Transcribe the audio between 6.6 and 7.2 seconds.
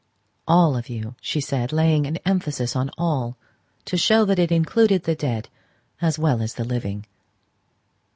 living.